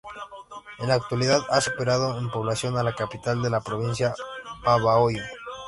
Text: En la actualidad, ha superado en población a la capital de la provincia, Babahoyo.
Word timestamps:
En 0.79 0.87
la 0.87 0.95
actualidad, 0.95 1.41
ha 1.51 1.61
superado 1.61 2.17
en 2.17 2.31
población 2.31 2.75
a 2.75 2.81
la 2.81 2.95
capital 2.95 3.43
de 3.43 3.51
la 3.51 3.61
provincia, 3.61 4.15
Babahoyo. 4.65 5.21